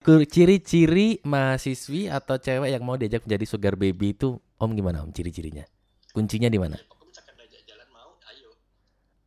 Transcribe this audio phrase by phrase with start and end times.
[0.00, 5.68] Ciri-ciri mahasiswi atau cewek yang mau diajak menjadi sugar baby itu Om gimana Om ciri-cirinya?
[6.10, 6.80] Kuncinya di mana?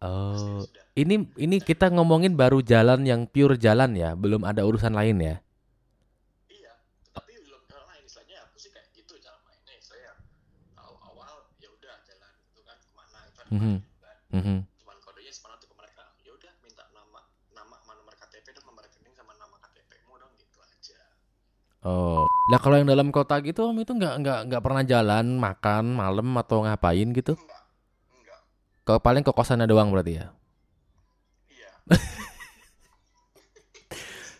[0.03, 0.65] Oh,
[0.97, 5.35] ini ini kita ngomongin baru jalan yang pure jalan ya, belum ada urusan lain ya.
[6.51, 6.73] iya
[7.15, 10.11] tapi belum kenal lain istilahnya aku sih kayak gitu cara mainnya saya
[10.75, 13.75] tahu awal ya udah jalan gitu kan ke mana kan Mhm.
[13.95, 14.15] kan.
[14.35, 14.57] Mhm.
[14.75, 17.19] cuman kodenya sebenarnya tuh ke mereka ya udah minta nama
[17.53, 20.99] nama mana nomor KTP dan nomor rekening sama nama KTP-mu dong gitu aja
[21.83, 25.83] Oh, lah kalau yang dalam kota gitu Om itu nggak nggak nggak pernah jalan makan
[25.91, 27.35] malam atau ngapain gitu?
[27.35, 27.61] enggak
[28.15, 28.39] enggak
[28.87, 30.31] Ke paling ke kosannya doang berarti ya.
[31.51, 31.69] iya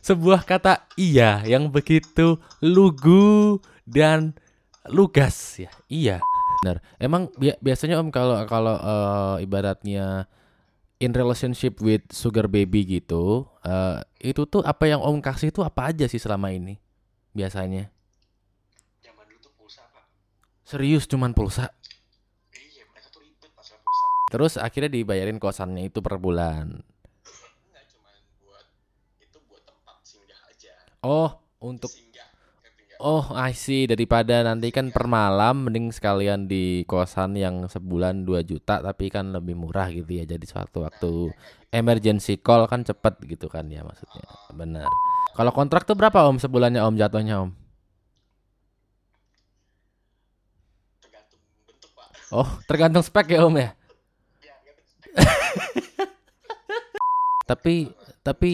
[0.08, 4.36] Sebuah kata iya yang begitu lugu dan
[4.92, 5.72] lugas ya.
[5.88, 6.20] Iya.
[6.64, 6.84] Benar.
[7.00, 10.28] Emang bi- biasanya Om kalau kalau eh, ibaratnya
[11.00, 15.92] in relationship with sugar baby gitu, eh, itu tuh apa yang Om kasih itu apa
[15.92, 16.83] aja sih selama ini?
[17.34, 17.90] Biasanya.
[19.00, 20.06] zaman dulu tuh pulsa pak
[20.64, 21.70] Serius cuman pulsa.
[22.54, 26.78] iya mereka tuh ribet masalah pulsa Terus akhirnya dibayarin kosannya itu per bulan.
[27.60, 28.66] enggak cuman buat
[29.20, 32.22] itu buat tempat singgah aja Oh, untuk singgah?
[32.98, 33.84] Oh, I see.
[33.84, 39.28] Daripada nanti kan per malam mending sekalian di kosan yang sebulan 2 juta tapi kan
[39.30, 40.24] lebih murah gitu ya.
[40.24, 41.28] Jadi suatu waktu
[41.70, 44.24] emergency call kan cepet gitu kan ya maksudnya.
[44.56, 44.88] Benar.
[45.34, 47.52] Kalau kontrak tuh berapa Om sebulannya Om jatuhnya Om?
[51.02, 53.70] tergantung bentuk pak Oh, tergantung spek ya Om ya.
[54.46, 55.10] ya ngerti
[57.50, 57.76] Tapi
[58.24, 58.52] tapi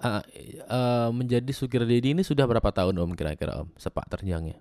[0.00, 0.22] uh,
[0.72, 4.56] uh, menjadi sugar daddy ini sudah berapa tahun Om kira-kira Om sepak terjangnya?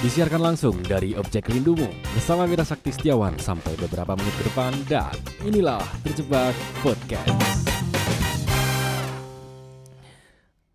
[0.00, 1.84] Disiarkan langsung dari Objek Rindumu
[2.16, 5.12] bersama Mira Sakti Setiawan sampai beberapa menit ke depan dan
[5.44, 7.28] inilah Terjebak Podcast.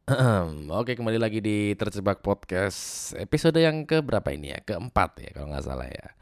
[0.77, 4.61] Oke kembali lagi di Terjebak Podcast episode yang ke berapa ini ya?
[4.61, 6.13] Keempat ya kalau nggak salah ya.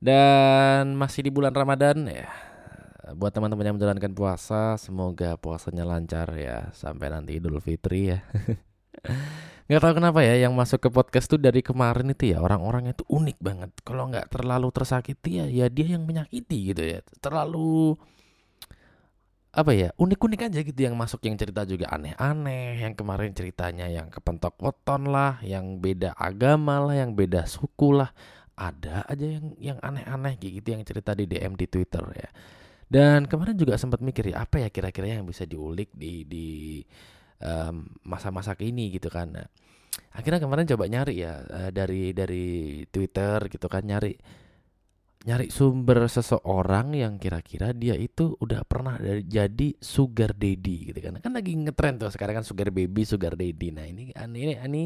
[0.00, 2.32] Dan masih di bulan Ramadan ya.
[3.20, 6.72] Buat teman-teman yang menjalankan puasa semoga puasanya lancar ya.
[6.72, 8.24] Sampai nanti Idul Fitri ya
[9.64, 13.08] nggak tahu kenapa ya yang masuk ke podcast tuh dari kemarin itu ya orang-orangnya tuh
[13.08, 13.70] unik banget.
[13.80, 17.00] Kalau nggak terlalu tersakiti ya ya dia yang menyakiti gitu ya.
[17.24, 17.96] Terlalu
[19.54, 24.10] apa ya unik-unik aja gitu yang masuk yang cerita juga aneh-aneh yang kemarin ceritanya yang
[24.10, 28.12] kepentok weton lah yang beda agama lah yang beda suku lah.
[28.54, 32.28] Ada aja yang yang aneh-aneh gitu yang cerita di DM di Twitter ya.
[32.84, 36.46] Dan kemarin juga sempat mikir ya apa ya kira-kira yang bisa diulik di di
[37.44, 39.36] em, masa-masa kini gitu kan.
[39.36, 39.46] Nah,
[40.16, 42.46] akhirnya kemarin coba nyari ya eh, dari dari
[42.88, 44.16] Twitter gitu kan nyari
[45.24, 51.16] nyari sumber seseorang yang kira-kira dia itu udah pernah dari, jadi sugar daddy gitu kan.
[51.24, 53.72] Kan lagi ngetrend tuh sekarang kan sugar baby sugar daddy.
[53.72, 54.82] Nah ini ini ini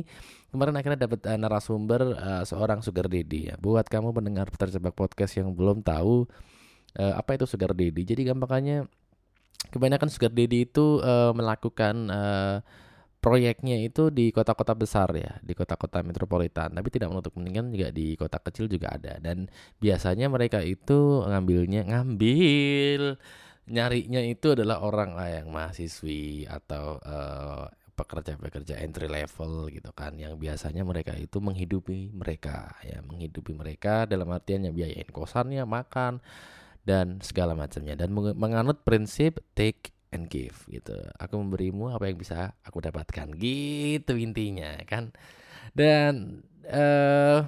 [0.54, 3.54] kemarin akhirnya dapat eh, narasumber eh, seorang sugar daddy ya.
[3.58, 6.30] Buat kamu pendengar terjebak podcast yang belum tahu
[6.94, 8.02] eh, apa itu sugar daddy?
[8.06, 8.86] Jadi gampangannya
[9.68, 12.56] kebanyakan sugar daddy itu eh, melakukan eh,
[13.18, 16.70] proyeknya itu di kota-kota besar ya, di kota-kota metropolitan.
[16.72, 19.18] Tapi tidak menutup kemungkinan juga di kota kecil juga ada.
[19.18, 19.50] Dan
[19.82, 23.18] biasanya mereka itu ngambilnya ngambil
[23.68, 27.66] nyarinya itu adalah orang lah yang mahasiswi atau eh,
[27.98, 34.30] pekerja-pekerja entry level gitu kan yang biasanya mereka itu menghidupi mereka ya menghidupi mereka dalam
[34.30, 36.22] artian yang biayain kosannya makan
[36.88, 40.96] dan segala macamnya dan meng- menganut prinsip take and give gitu.
[41.20, 45.12] Aku memberimu apa yang bisa aku dapatkan gitu intinya kan.
[45.76, 47.44] Dan eh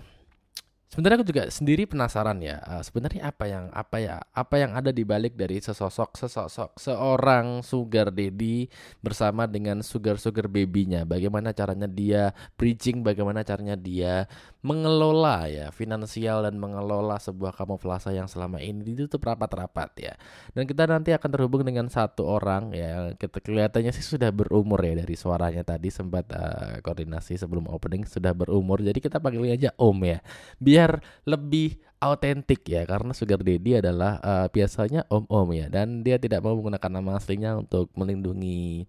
[0.90, 2.60] sebenarnya aku juga sendiri penasaran ya.
[2.60, 7.62] eh, sebenarnya apa yang apa ya apa yang ada di balik dari sesosok sesosok seorang
[7.62, 8.66] sugar daddy
[9.00, 11.06] bersama dengan sugar sugar babynya.
[11.08, 14.26] Bagaimana caranya dia bridging, bagaimana caranya dia
[14.60, 20.14] mengelola ya finansial dan mengelola sebuah kamuflase yang selama ini ditutup rapat-rapat ya.
[20.52, 25.00] Dan kita nanti akan terhubung dengan satu orang ya kita kelihatannya sih sudah berumur ya
[25.00, 28.84] dari suaranya tadi sempat eh, koordinasi sebelum opening sudah berumur.
[28.84, 30.18] Jadi kita panggilnya aja Om ya.
[30.60, 36.40] Biar lebih autentik ya karena Sugar Daddy adalah eh, biasanya om-om ya dan dia tidak
[36.40, 38.88] mau menggunakan nama aslinya untuk melindungi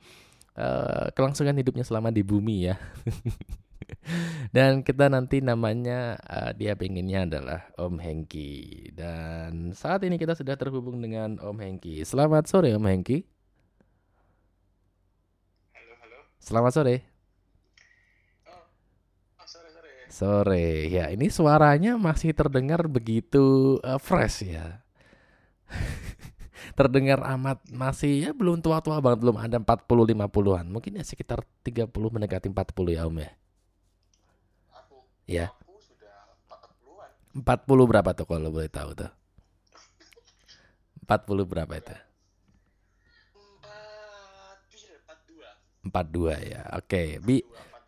[0.55, 2.75] eh, kelangsungan hidupnya selama di bumi ya.
[4.55, 8.91] Dan kita nanti namanya eh, dia pengennya adalah Om Hengki.
[8.93, 12.03] Dan saat ini kita sudah terhubung dengan Om Hengki.
[12.05, 13.23] Selamat sore Om Hengki.
[15.75, 16.95] halo halo Selamat sore.
[18.49, 18.65] oh,
[19.41, 20.67] oh sore sore Sore.
[20.91, 24.81] Ya, ini suaranya masih terdengar begitu eh, fresh ya.
[26.77, 30.65] terdengar amat masih ya belum tua-tua banget belum ada 40 50-an.
[30.71, 33.31] Mungkin ya sekitar 30 mendekati 40 ya Om ya.
[35.39, 37.11] 40-an.
[37.39, 39.11] 40 berapa tuh kalau boleh tahu tuh?
[41.07, 41.95] 40 berapa itu?
[43.35, 45.49] Empat, iya, empat dua.
[45.83, 46.61] 42 ya.
[46.77, 47.81] Oke, Bi dua, empat.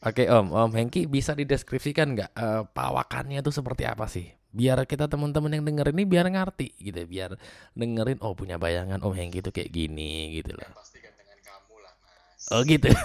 [0.00, 4.32] Oke Om, Om Hengki bisa dideskripsikan nggak eh, pawakannya itu seperti apa sih?
[4.50, 7.36] Biar kita teman-teman yang denger ini biar ngerti gitu, biar
[7.76, 10.64] dengerin oh punya bayangan Om Hengki itu kayak gini gitu loh.
[10.64, 12.42] Ya, pasti gantengan kamu lah, mas.
[12.48, 12.88] Oh gitu.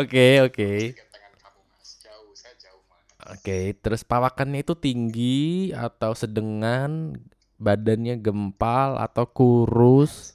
[0.00, 1.90] Oke oke Pasti gantengan kamu, mas.
[1.98, 3.02] Jauh, saya jauh, mas.
[3.32, 3.58] Oke.
[3.80, 7.16] Terus pawakannya itu tinggi atau sedengan,
[7.56, 10.34] badannya gempal atau kurus?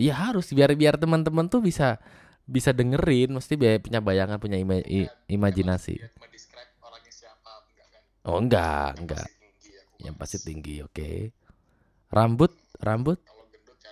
[0.00, 2.00] Iya harus biar biar teman-teman tuh bisa
[2.48, 6.00] bisa dengerin, mesti biar punya bayangan, punya ima- i- imajinasi.
[6.00, 8.02] Siapa, enggak kan?
[8.26, 9.26] Oh enggak, enggak.
[9.28, 11.30] Aku, Yang pasti tinggi, oke.
[12.10, 13.18] Rambut, rambut
[13.52, 13.90] gendut ya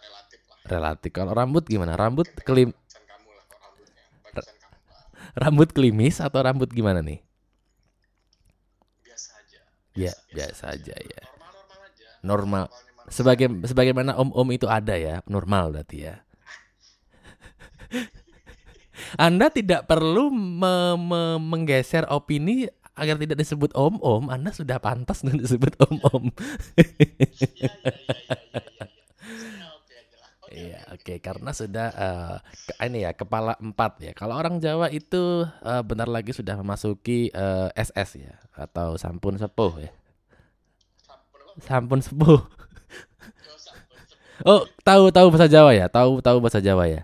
[0.67, 1.11] relatif.
[1.13, 1.95] Kalau rambut gimana?
[1.95, 2.73] Rambut kelim,
[5.37, 7.28] rambut klimis atau rambut gimana nih?
[9.99, 11.23] Ya, biasa aja ya.
[12.23, 12.67] Normal.
[12.71, 13.15] Normalnya manusia.
[13.15, 16.15] Sebagai sebagaimana om-om itu ada ya, normal berarti ya.
[19.17, 22.67] Anda tidak perlu me- me- menggeser opini
[22.99, 24.27] agar tidak disebut om-om.
[24.29, 26.31] Anda sudah pantas disebut om-om
[26.79, 28.95] iya, iya, iya.
[29.29, 30.31] Saya oke aja lah.
[30.43, 31.89] Oke, Iya, oke, karena sudah
[32.69, 34.13] ke- ini ya kepala empat ya.
[34.13, 39.73] Kalau orang Jawa itu eh, bentar lagi sudah memasuki eh, SS ya atau sampun sepuh
[39.81, 39.91] ya.
[41.65, 42.45] Sampun sepuh.
[44.47, 45.91] Oh, tahu tahu bahasa Jawa ya?
[45.91, 47.03] Tahu tahu bahasa Jawa ya?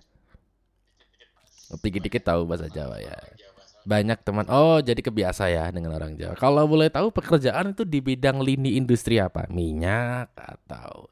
[1.82, 3.16] Dikit-dikit, tahu bahasa Jawa ya.
[3.82, 4.46] Banyak teman.
[4.46, 6.38] Oh, jadi kebiasa ya dengan orang Jawa.
[6.38, 9.50] Kalau boleh tahu pekerjaan itu di bidang lini industri apa?
[9.50, 11.10] Minyak atau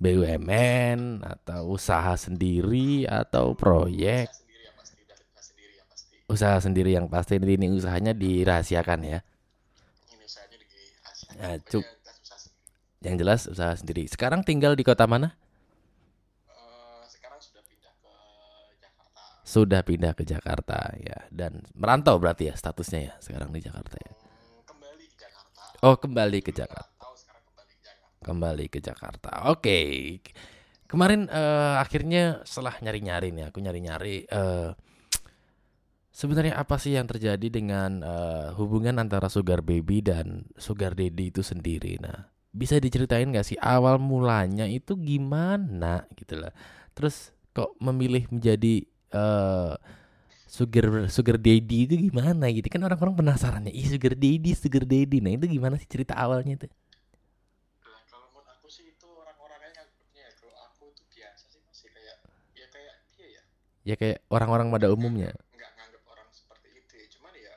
[0.00, 4.32] BUMN atau usaha sendiri atau proyek?
[4.32, 6.16] Usaha sendiri yang pasti, udah usaha sendiri yang pasti.
[6.24, 9.20] Usaha sendiri yang pasti lini usahanya dirahasiakan ya.
[10.08, 10.66] Ini usahanya di
[11.04, 11.28] Asia.
[11.36, 11.84] Ya, Pokoknya cuk.
[13.00, 14.04] Yang jelas usaha sendiri.
[14.08, 15.36] Sekarang tinggal di kota mana?
[16.48, 18.08] Eh, sekarang sudah pindah ke
[18.80, 19.20] Jakarta.
[19.44, 21.18] Sudah pindah ke Jakarta ya.
[21.28, 24.12] Dan merantau berarti ya statusnya ya sekarang di Jakarta ya.
[24.16, 25.60] Hmm, kembali ke Jakarta.
[25.84, 26.89] Oh, kembali ke Jakarta.
[28.20, 29.48] Kembali ke Jakarta.
[29.48, 29.78] Oke.
[30.84, 34.70] Kemarin eh, akhirnya setelah nyari-nyari nih, aku nyari-nyari eh,
[36.10, 41.40] sebenarnya apa sih yang terjadi dengan eh, hubungan antara sugar baby dan sugar daddy itu
[41.40, 41.96] sendiri.
[42.02, 46.52] Nah, bisa diceritain nggak sih awal mulanya itu gimana gitu lah.
[46.92, 48.84] Terus kok memilih menjadi
[49.14, 49.74] eh,
[50.50, 55.22] sugar sugar daddy itu gimana gitu kan orang-orang penasaran ya, sugar daddy, sugar daddy.
[55.22, 56.70] Nah, itu gimana sih cerita awalnya tuh?
[57.86, 61.88] Lah, kalau menurut aku sih itu orang-orangnya nganggapnya ya kalau aku itu biasa sih masih
[61.94, 62.16] kayak
[62.58, 63.42] ya kayak dia
[63.82, 65.32] ya Ya kayak orang-orang pada umumnya.
[65.50, 67.06] nggak nganggap orang seperti itu ya.
[67.16, 67.54] cuman ya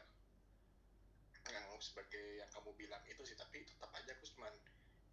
[1.43, 4.53] nganggap sebagai yang kamu bilang itu sih tapi tetap aja aku cuman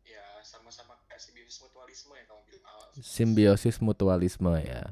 [0.06, 4.82] ya sama-sama kayak simbiosis mutualisme yang kamu bilang awal Simbiosis mutualisme ya.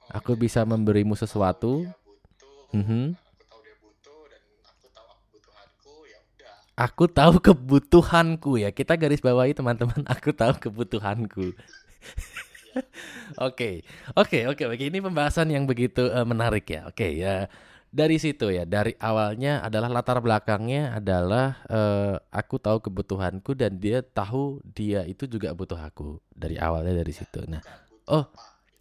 [0.00, 1.86] Oh, Aku bisa memberimu sesuatu.
[2.02, 3.14] butuh Mhm.
[3.14, 8.70] aku tahu dia butuh dan aku tahu kebutuhanku ya udah Aku tahu kebutuhanku ya.
[8.70, 10.02] Kita garis bawahi teman-teman.
[10.14, 11.52] Aku tahu kebutuhanku.
[13.46, 13.82] Oke,
[14.14, 14.84] oke, oke, oke.
[14.90, 16.86] Ini pembahasan yang begitu eh, menarik ya.
[16.90, 17.46] Oke ya.
[17.90, 18.62] Dari situ ya.
[18.66, 25.26] Dari awalnya adalah latar belakangnya adalah eh, aku tahu kebutuhanku dan dia tahu dia itu
[25.26, 26.22] juga butuh aku.
[26.30, 27.42] Dari awalnya dari situ.
[27.50, 27.62] Nah,
[28.10, 28.26] Oh.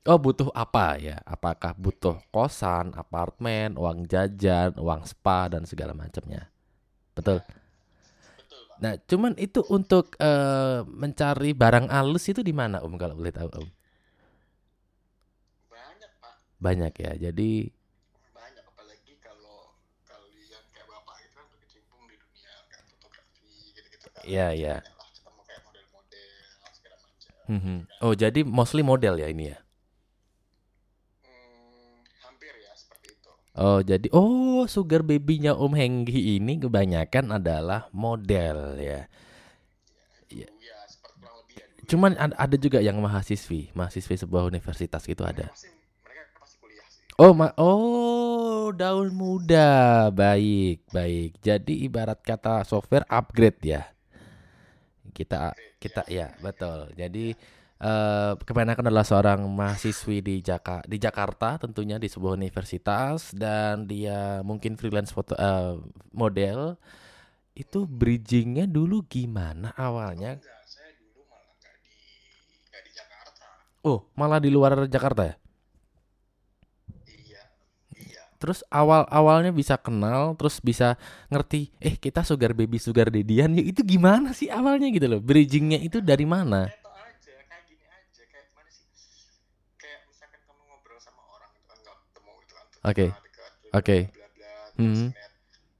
[0.10, 1.22] Oh butuh apa ya?
[1.22, 6.50] Apakah butuh kosan, apartemen, uang jajan, uang spa dan segala macamnya?
[7.13, 7.46] Betul.
[8.79, 13.50] Nah, cuman itu untuk eh, mencari barang halus itu di mana Om kalau boleh tahu
[13.51, 13.67] Om?
[16.59, 17.11] Banyak ya.
[17.19, 17.71] Jadi
[18.29, 19.71] banyak apalagi kalau
[20.05, 24.75] kalian kayak bapak itu kan berkecimpung di dunia kayak fotografi gitu-gitu kan Iya, iya.
[24.83, 26.27] Ketemu kayak model-model
[26.69, 27.77] segala macam mhm.
[28.01, 29.57] oh jadi mostly model ya ini ya.
[31.23, 37.87] Hmm, hampir ya seperti itu Oh jadi oh sugar babynya Om Henggi ini kebanyakan adalah
[37.91, 39.07] model ya.
[40.29, 40.45] Iya.
[40.45, 40.77] dulu ya
[41.41, 45.49] lebih ya dulu Cuman ad- ada juga yang mahasiswi, mahasiswi sebuah universitas gitu ada.
[45.49, 45.73] Pasti-
[46.05, 50.07] mereka pasti kuliah sih Oh, ma oh, daun muda.
[50.07, 51.35] Baik, baik.
[51.43, 53.91] Jadi ibarat kata software upgrade ya.
[55.11, 55.51] Kita
[55.83, 56.88] kita ya, betul.
[56.95, 57.35] Jadi
[57.79, 64.39] eh kebanyakan adalah seorang mahasiswi di Jaka di Jakarta tentunya di sebuah universitas dan dia
[64.47, 65.75] mungkin freelance foto eh,
[66.15, 66.79] model.
[67.51, 70.39] Itu bridgingnya dulu gimana awalnya?
[70.39, 71.75] enggak saya dulu malah nggak
[72.88, 72.91] di
[73.83, 75.35] Oh, malah di luar Jakarta ya?
[78.39, 80.96] Terus awal-awalnya bisa kenal, terus bisa
[81.27, 84.88] ngerti, eh kita sugar baby sugar dedian ya itu gimana sih awalnya?
[84.88, 85.19] Gitu loh.
[85.19, 86.72] Bridgingnya itu dari mana?
[86.72, 88.88] kayak tau aja kayak gini aja kayak mana sih
[89.75, 93.05] kayak misalkan kamu ngobrol sama orang itu kan nggak ketemu gitu kan terus Oke.
[93.05, 93.98] kenal dekat, bla, Oke.
[94.00, 94.48] bla bla bla
[94.79, 94.96] Hmm.
[94.96, 95.34] terus lihat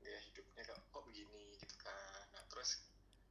[0.04, 1.96] gaya hidupnya kok kok begini gitu kan
[2.30, 2.70] nah terus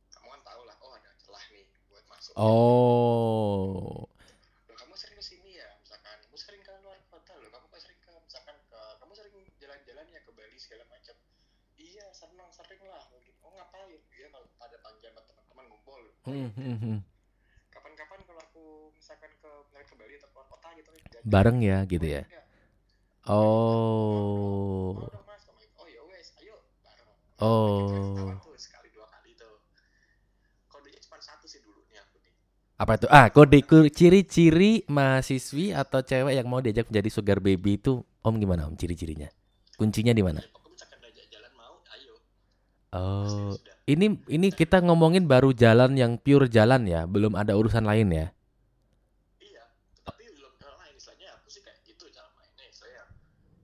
[0.09, 4.09] kamu kan tahu lah oh ada celah nih buat masuk Oh.
[4.65, 7.81] Loh, kamu sering ke sini ya misalkan kamu sering ke luar kota loh kamu kok
[7.81, 11.17] sering ke misalkan ke kamu sering jalan-jalan ya ke Bali segala macam
[11.77, 16.51] iya senang sering lah gitu oh ngapain iya kalau ada panggilan sama teman-teman ngumpul Hmm,
[16.53, 16.99] hmm, hmm.
[17.73, 21.79] kapan-kapan kalau aku misalkan ke misalkan ke Bali atau keluar kota gitu jalan- Bareng ya
[21.89, 22.23] gitu ya.
[23.29, 24.97] Oh.
[25.77, 27.09] Oh ya wes ayo bareng
[27.41, 27.89] Oh.
[27.89, 29.53] Ketahuan tuh sekali dua kali tuh
[30.69, 32.33] kodenya cuma satu sih dulu nih aku nih
[32.79, 33.07] Apa itu?
[33.11, 33.59] Ah, kode
[33.91, 39.29] ciri-ciri mahasiswi atau cewek yang mau diajak menjadi sugar baby itu Om gimana Om ciri-cirinya?
[39.77, 40.41] Kuncinya di mana?
[42.93, 43.53] Oh,
[43.93, 48.27] ini ini kita ngomongin baru jalan yang pure jalan ya, belum ada urusan lain ya.
[49.41, 49.65] Iya,
[50.07, 53.03] tapi belum kenal lain istilahnya aku sih kayak gitu cara mainnya saya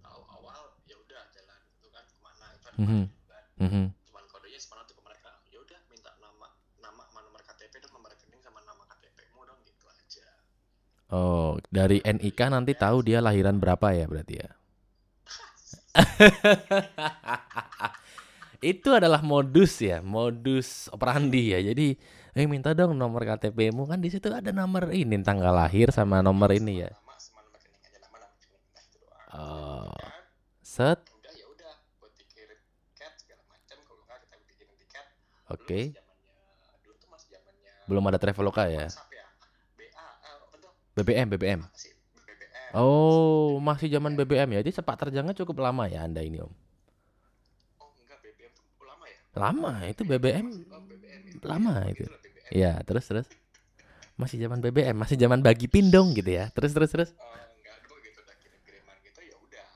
[0.02, 3.42] tahu awal ya udah jalan gitu kan ke mana itu kan ke mana gitu kan.
[3.64, 3.84] Mhm.
[4.08, 6.46] cuman kodenya sepanjang tuh ke mereka ya udah minta nama
[6.82, 10.26] nama nomor KTP dan nomor rekening sama nama KTP-mu dong gitu aja
[11.14, 14.50] Oh, dari NIK nanti tahu dia lahiran berapa ya berarti ya.
[18.64, 21.60] Itu adalah modus ya, modus operandi ya.
[21.60, 21.92] Jadi,
[22.32, 26.48] eh minta dong nomor KTP-mu kan di situ ada nomor ini tanggal lahir sama nomor
[26.56, 26.90] ini ya.
[29.34, 29.92] Oh.
[30.64, 31.02] Set,
[35.50, 35.80] oke.
[37.28, 38.88] zamannya Belum ada Traveloka ya.
[40.94, 41.60] BBM, BBM
[42.74, 44.60] Oh, masih zaman BBM ya.
[44.66, 46.50] Jadi sepak terjangnya cukup lama ya Anda ini, Om.
[47.78, 48.66] oh enggak BBM tuh
[49.34, 50.46] lama ya itu BBM.
[50.48, 52.04] ya Lama itu.
[52.54, 53.26] Iya, terus terus.
[54.14, 56.46] Masih zaman BBM, masih zaman bagi pin dong gitu ya.
[56.54, 57.10] Terus terus terus.
[57.18, 59.66] Oh, enggak dulu gitu udah kirim kiriman gitu ya udah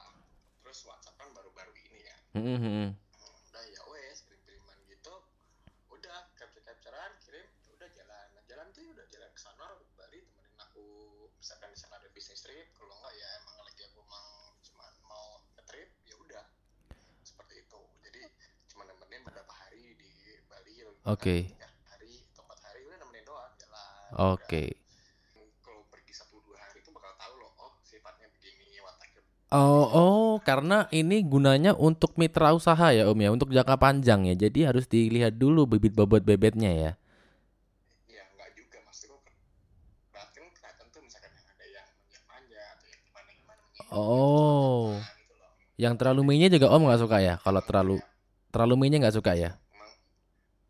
[0.63, 2.71] terus WhatsApp kan baru-baru ini ya Hmm, hmm, hmm.
[2.71, 2.93] Hmm,
[3.51, 5.15] udah ya wes kirim kiriman gitu
[5.91, 9.65] udah capture capturean kirim ya udah jalan nah, jalan tuh ya udah jalan ke sana
[9.67, 10.85] ke Bali temenin aku
[11.39, 14.27] misalkan di sana ada bisnis trip kalau enggak ya emang lagi aku emang
[14.63, 16.45] cuma mau ke trip ya udah
[17.23, 18.23] seperti itu jadi
[18.71, 20.11] cuma nemenin beberapa hari di
[20.47, 20.73] Bali
[21.09, 21.49] Oke.
[21.49, 22.21] tiga hari
[22.61, 24.65] hari udah nemenin doang jalan Oke.
[24.77, 25.49] Udah.
[25.65, 30.31] kalau pergi satu dua hari itu bakal tahu loh oh sifatnya begini wataknya Oh, oh,
[30.45, 34.35] karena ini gunanya untuk mitra usaha ya, Om ya, untuk jangka panjang ya.
[34.37, 36.93] Jadi harus dilihat dulu bibit bobot bebetnya ya.
[38.29, 39.17] enggak juga maksudku
[40.13, 44.93] bahkan kelihatan tuh misalkan yang ada yang manja-manja atau yang gimana gimana Oh.
[45.17, 45.35] gitu
[45.81, 47.35] Yang terlalu minyak juga Om nggak suka ya?
[47.41, 47.97] Kalau terlalu
[48.53, 49.57] terlalu minyak nggak suka ya?
[49.57, 49.93] emang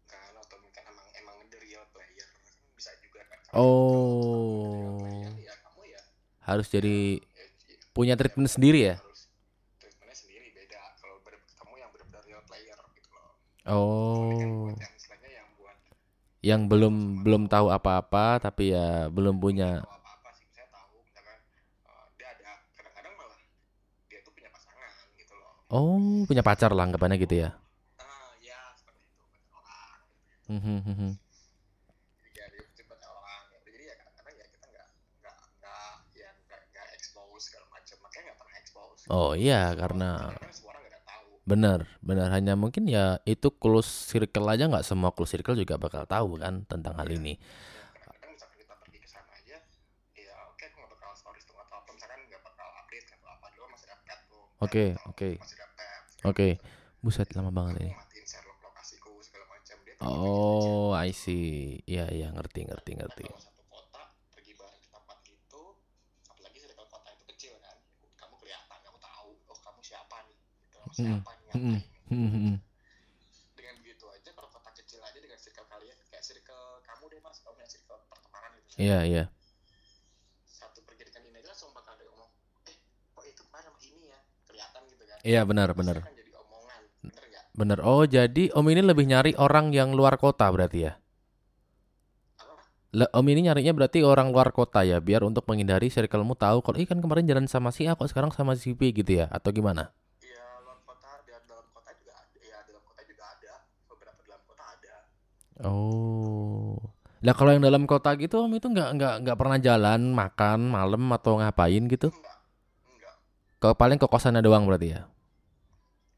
[0.06, 2.46] kan atau mungkin emang emang the real player kan
[2.78, 5.02] bisa juga kan Oh.
[5.36, 6.00] Ya kamu ya,
[6.40, 8.96] Harus jadi ya, ya, punya treatment sendiri ya?
[8.96, 9.26] harus
[9.76, 13.26] treatmentnya sendiri beda kalau bener ketemu yang benar-benar real player gitu loh
[13.58, 14.30] kan Oh.
[14.64, 15.76] buat yang istilahnya yang buat
[16.40, 19.82] Yang belum belum tahu apa-apa tapi ya belum punya.
[19.82, 21.38] tahu apa-apa sih saya tahu misalkan
[22.14, 23.38] dia ada kadang-kadang malah
[24.06, 24.90] dia tuh punya pasangan
[25.34, 27.50] loh Oh, punya pacar lah anggapannya gitu ya.
[27.98, 29.18] ah ya seperti itu
[29.52, 30.00] orang
[30.48, 31.12] Hmm, hmm, hmm, hmm.
[32.32, 34.86] jadi ya dia banyak orang ya jadi ya kadang-kadang ya kita nggak
[35.20, 40.32] nggak nggak ya nggak nggak expose segala macam makanya nggak pernah expose Oh iya, karena
[41.48, 46.04] benar, benar hanya mungkin ya itu close circle aja nggak semua close circle juga bakal
[46.04, 47.40] tahu kan tentang hal ini.
[50.18, 50.36] Ya,
[54.60, 55.38] oke Oke,
[56.26, 56.48] oke.
[56.98, 57.92] Buset lama banget ini.
[59.98, 61.82] Oh, I see.
[61.86, 63.26] Iya, iya, ngerti, ngerti, ngerti.
[63.26, 65.62] kalau satu kota pergi bareng ke tempat itu
[66.30, 67.76] apalagi circle kota itu kecil kan
[68.14, 70.36] kamu kelihatan kamu tahu oh kamu siapa nih
[70.98, 71.78] gitu siapa hmm,
[72.10, 72.56] hmm.
[73.54, 77.38] dengan begitu aja kalau kota kecil aja dengan circle kalian kayak circle kamu deh mas
[77.38, 79.24] kamu punya circle pertemanan gitu Iya, iya.
[80.50, 82.30] satu pergi dengan ini aja langsung bakal ada yang ngomong
[82.66, 82.76] eh
[83.14, 84.18] kok itu kemarin sama ini ya
[84.50, 85.96] kelihatan gitu kan Iya, benar, Pasti benar.
[86.02, 87.78] akan jadi omongan bener nggak Benar.
[87.82, 90.92] Oh, jadi Om ini lebih nyari orang yang luar kota berarti ya?
[92.94, 96.78] Lah, Om ini nyarinya berarti orang luar kota ya, biar untuk menghindari circlemu tahu kalau
[96.80, 99.52] ih kan kemarin jalan sama si A kok sekarang sama si B gitu ya, atau
[99.52, 99.92] gimana?
[100.22, 103.52] ya luar kota di dalam kota juga ada ya dalam kota juga ada
[103.90, 104.94] beberapa dalam kota ada
[105.66, 106.78] Oh.
[107.18, 111.02] Lah kalau yang dalam kota gitu om itu nggak nggak nggak pernah jalan makan malam
[111.10, 112.14] atau ngapain gitu?
[112.14, 112.38] enggak
[112.94, 113.14] enggak
[113.58, 115.02] Ke paling ke kosannya doang berarti ya.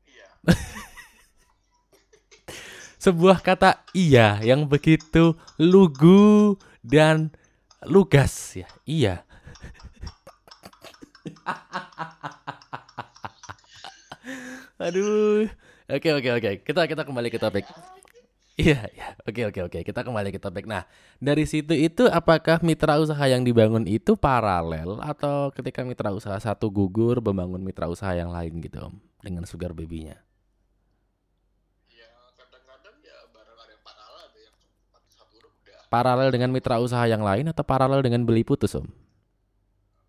[0.05, 0.29] iya
[3.05, 7.33] Sebuah kata iya yang begitu lugu dan
[7.89, 8.69] lugas ya.
[8.85, 9.25] Iya.
[14.85, 15.49] Aduh.
[15.89, 16.61] Oke oke oke.
[16.61, 17.65] Kita kita kembali ke topik.
[18.61, 19.09] Iya, iya.
[19.25, 19.79] Oke, oke, oke.
[19.81, 20.69] Kita kembali ke topik.
[20.69, 20.85] Nah,
[21.17, 26.69] dari situ itu apakah mitra usaha yang dibangun itu paralel atau ketika mitra usaha satu
[26.69, 30.21] gugur membangun mitra usaha yang lain gitu, Om, dengan sugar baby-nya?
[31.89, 34.55] ya kadang-kadang ya barang ada yang paralel ada yang
[34.93, 38.87] satu satu udah Paralel dengan mitra usaha yang lain atau paralel dengan beli putus, Om?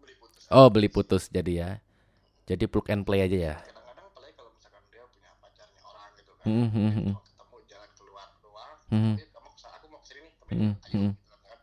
[0.01, 1.71] beli putus Oh, beli putus jadi ya.
[2.45, 3.55] Jadi plug and play aja ya.
[3.63, 7.11] kadang-kadang apalagi kalau misalkan dia punya pacarnya orang gitu kan Hmm, hmm, hmm.
[7.15, 9.15] mau ketemu jalan keluar keluar Hmm.
[9.15, 11.11] kamu ke sana aku mau ke sini nih Hmm, temenin ayo hmm.
[11.15, 11.59] gitu kan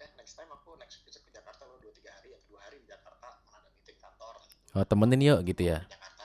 [0.00, 2.76] eh next time aku next besok ke Jakarta lo dua tiga hari atau dua hari
[2.80, 4.56] di Jakarta mana ada meeting kantor gitu.
[4.72, 5.78] Oh, temenin yuk gitu ya.
[5.84, 6.24] ke Jakarta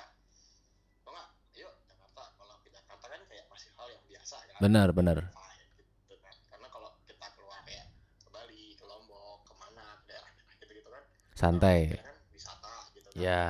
[1.04, 1.28] oh enggak
[1.58, 5.18] yuk Jakarta kalau ke Jakarta kan kayak masih hal yang biasa kan Benar, benar.
[5.28, 7.84] Fine, gitu kan karena kalau kita keluar ya
[8.18, 11.04] ke Bali ke Lombok ke mana ke daerah-daerah gitu-gitu kan
[11.36, 11.80] Santai.
[12.00, 13.44] kan wisata gitu kan Ya.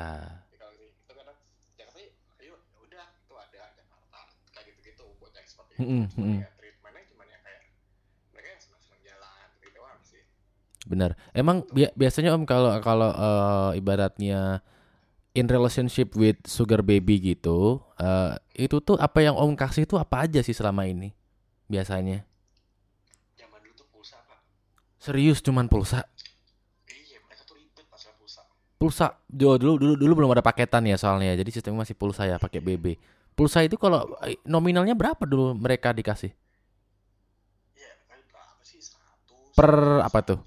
[0.50, 1.38] Jadi kalau ini itu kadang
[1.77, 5.82] Jakarta yuk, ayo ya udah itu ada Jakarta kayak gitu-gitu buat yang seperti itu.
[5.86, 6.39] Mm-mm, Cuma mm-mm.
[6.42, 7.62] ya treatmentnya cuma yang kayak
[8.34, 10.24] mereka yang senang-senang jalan gitu doang sih.
[10.88, 11.20] Benar.
[11.36, 14.63] Emang bi- biasanya Om kalau kalau eh, ibaratnya
[15.36, 20.25] in relationship with sugar baby gitu, eh, itu tuh apa yang Om kasih itu apa
[20.27, 21.12] aja sih selama ini?
[21.67, 22.24] Biasanya.
[23.38, 24.39] Zaman dulu tuh pulsa pak.
[25.00, 26.03] Serius cuman pulsa.
[26.89, 28.41] Iya mereka tuh ribet masalah pulsa.
[28.79, 31.36] Pulsa dulu dulu dulu, dulu belum ada paketan ya soalnya.
[31.38, 32.86] Jadi sistemnya masih pulsa ya pakai BB.
[33.38, 36.32] Pulsa itu kalau eh, nominalnya berapa dulu mereka dikasih?
[37.75, 37.91] Iya.
[39.58, 39.72] Per
[40.08, 40.39] apa tuh?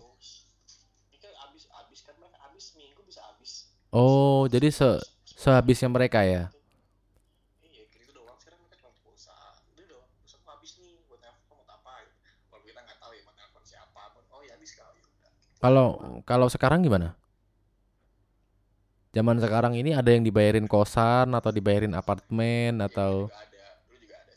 [1.11, 3.71] Ini kan abis abis kan mereka abis seminggu bisa abis.
[3.91, 4.89] Oh, jadi se
[5.35, 6.51] sehabisnya mereka ya.
[7.63, 9.35] Iya gitu doang sekarang mereka cuma pulsa.
[9.75, 10.03] Udah
[10.51, 12.19] habis nih buat apa gitu.
[12.51, 14.01] Kalau kita nggak tahu ya mau siapa.
[14.31, 15.31] Oh ya habis kali udah.
[15.59, 15.87] Kalau
[16.23, 17.19] kalau sekarang gimana?
[19.11, 23.59] Zaman sekarang ini ada yang dibayarin kosan atau dibayarin apartemen atau ada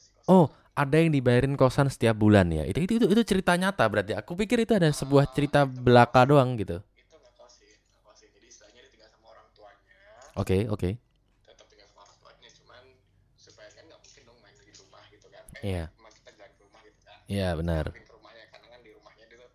[0.01, 0.09] sih.
[0.25, 2.65] Oh, ada yang dibayarin kosan setiap bulan ya.
[2.65, 4.17] Itu itu itu, itu cerita nyata berarti.
[4.17, 6.81] Aku pikir itu ada sebuah cerita belaka doang gitu.
[6.97, 9.47] itu nggak tahu sih nggak tahu sih jadi istilahnya dia tinggal sama orang
[10.33, 10.89] Oke, oke.
[11.45, 12.83] tetap tinggal sama orang tuanya cuman
[13.37, 15.83] supaya kan nggak mungkin dong main di rumah gitu kan eh, Iya.
[15.93, 17.85] emang kita jalan ke rumah gitu kan Iya, benar.
[17.93, 19.49] Main ke rumahnya karena kan di rumahnya dia tuh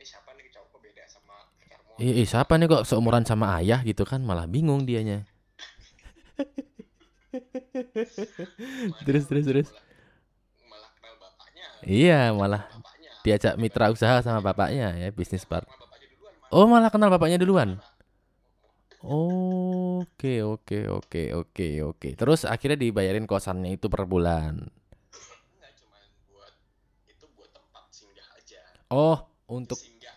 [0.00, 3.46] eh siapa nih cowok kok beda sama pacarmu Ih, ih, siapa nih kok seumuran sama
[3.60, 5.28] ayah gitu kan malah bingung dianya.
[9.06, 9.68] Terus, terus, terus.
[9.72, 9.84] malah,
[10.68, 15.64] malah kenal bapaknya Iya, malah bapaknya diajak mitra usaha sama bapaknya ya, bisnis part.
[16.52, 17.80] Oh, malah kenal bapaknya duluan.
[19.02, 22.08] Oke, oke, oke, oke, oke.
[22.14, 24.62] Terus akhirnya dibayarin kosannya itu per bulan.
[24.62, 26.54] enggak cuman buat
[27.10, 28.62] itu buat tempat singgah aja
[28.94, 29.18] Oh,
[29.50, 30.14] untuk singgah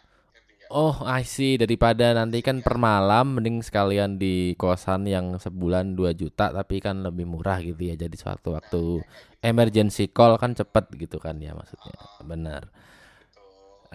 [0.73, 1.61] Oh, I see.
[1.61, 7.05] Daripada nanti kan per malam mending sekalian di kosan yang sebulan 2 juta tapi kan
[7.05, 7.93] lebih murah gitu ya.
[7.93, 9.05] Jadi suatu waktu
[9.45, 11.93] emergency call kan cepet gitu kan ya maksudnya.
[12.25, 12.63] Benar.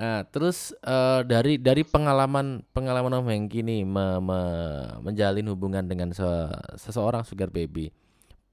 [0.01, 6.09] Nah, terus eh, dari dari pengalaman pengalaman Om Hengki nih me- me- menjalin hubungan dengan
[6.17, 7.93] se- seseorang sugar baby.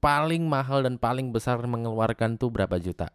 [0.06, 3.08] Paling mahal dan paling besar mengeluarkan tuh berapa juta?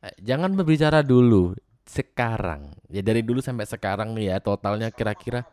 [0.00, 1.52] Eh, jangan berbicara dulu,
[1.84, 2.72] sekarang.
[2.88, 5.44] Ya dari dulu sampai sekarang nih ya totalnya kira-kira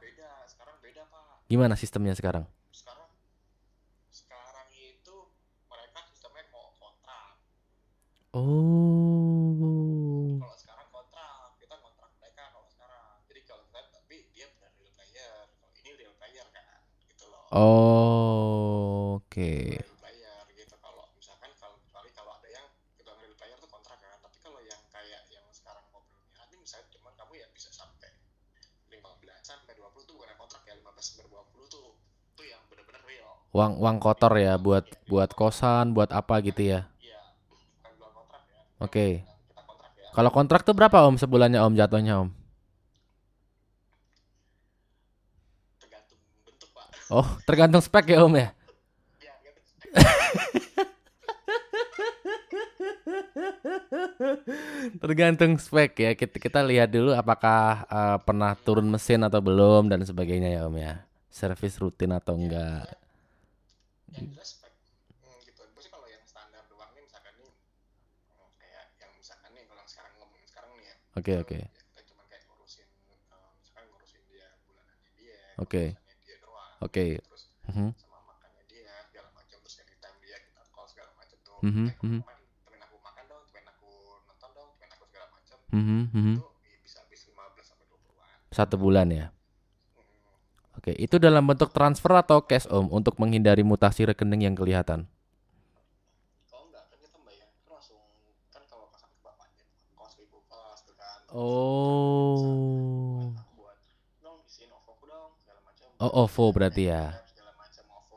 [1.47, 2.43] gimana sistemnya sekarang
[4.11, 5.15] sekarang itu
[5.71, 7.39] mereka sistemnya mau kontrak
[8.37, 9.57] Oh.
[10.37, 13.17] kalau sekarang kontrak kita kontrak mereka kalau sekarang.
[13.25, 15.49] Jadi kalau kita tapi dia benar real player.
[15.57, 16.77] Kalau ini real player kan
[17.09, 17.49] gitu loh.
[17.49, 19.73] Oh, Oke.
[19.73, 20.75] real player gitu.
[20.77, 24.21] Kalau misalkan kalau kecuali kalau ada yang kita real player tuh kontrak kan.
[24.21, 28.13] Tapi kalau yang kayak yang sekarang ngobrolnya nanti misalnya cuman kamu ya bisa sampai
[28.93, 29.01] 15
[29.41, 31.97] sampai 20 tuh bukan yang kontrak ya 15 sampai 20 tuh
[32.37, 33.33] tuh yang benar-benar real.
[33.49, 36.85] Uang uang kotor ya buat buat kosan, buat apa gitu ya.
[38.77, 39.25] Oke.
[39.25, 39.33] ya
[40.13, 42.29] Kalau kontrak tuh berapa Om sebulannya Om jatuhnya Om?
[45.81, 48.49] tergantung bentuk pak Oh, tergantung spek ya Om ya.
[49.21, 49.33] ya
[55.01, 56.11] Tergantung spek ya.
[56.13, 60.75] Kita, kita lihat dulu apakah eh, pernah turun mesin atau belum dan sebagainya ya Om
[60.77, 60.93] ya.
[61.29, 62.87] Servis rutin atau enggak.
[65.87, 67.51] kalau yang standar doang nih misalkan nih
[68.33, 69.05] hmm, kayak Oke, oke.
[69.05, 70.17] Ya, kita cuma kayak ngurusin eh, misalkan
[70.73, 70.97] ngurusin
[75.57, 75.97] Oke.
[76.37, 77.05] doang Oke.
[77.17, 77.89] terus Mhm.
[77.97, 81.95] sama makannya dia segala macam terus anytime dia kita call segala macam tuh Mhm, eh
[81.97, 82.21] kamu mhm.
[82.21, 83.89] main temen aku makan dong temen aku
[84.29, 86.33] nonton dong temen aku segala macam Mhm, mhm.
[86.37, 86.45] itu
[86.85, 89.25] bisa habis 15 sampai 20-an Satu bulan ya.
[89.27, 90.77] Hmm.
[90.77, 95.09] Oke, itu dalam bentuk transfer atau cash om untuk menghindari mutasi rekening yang kelihatan.
[96.47, 97.99] kalau enggak kan kita bayar kan langsung
[98.47, 101.26] kan kalau pas sampai bapaknya kos ibu kos tuh kan Oh.
[101.26, 103.27] aku buat dong isiin OVO ku dong segala macam
[105.97, 107.13] Oh, OVO berarti ya.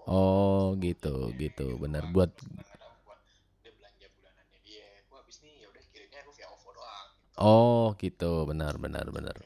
[0.09, 1.77] Oh, gitu, gitu.
[1.81, 2.31] Benar buat.
[7.41, 8.45] Oh, gitu.
[8.49, 9.37] Benar, benar, benar.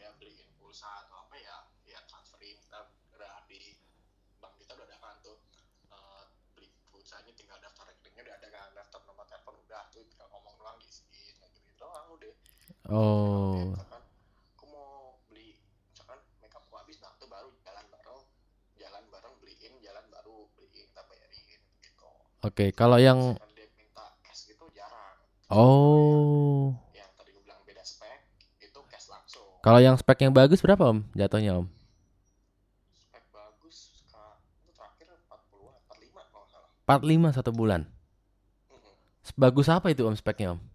[22.55, 22.71] okay.
[22.71, 23.45] Kalau yang gitu
[25.53, 26.73] Oh.
[26.97, 28.25] Yang tadi gue bilang beda spek
[28.63, 29.45] itu cash langsung.
[29.61, 31.69] Kalau yang spek yang bagus berapa Om jatuhnya Om?
[32.97, 36.71] Spek bagus itu terakhir 40 45 kalau salah.
[36.89, 37.85] 45 satu bulan.
[37.85, 37.93] Mm
[38.81, 39.37] -hmm.
[39.37, 40.61] Bagus apa itu Om speknya Om?